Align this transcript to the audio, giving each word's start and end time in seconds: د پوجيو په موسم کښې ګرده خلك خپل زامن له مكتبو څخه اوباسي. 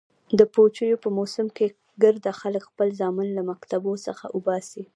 د 0.39 0.41
پوجيو 0.53 1.01
په 1.03 1.09
موسم 1.17 1.47
کښې 1.57 1.67
ګرده 2.03 2.31
خلك 2.41 2.63
خپل 2.69 2.87
زامن 2.99 3.27
له 3.37 3.41
مكتبو 3.49 3.93
څخه 4.05 4.25
اوباسي. 4.35 4.83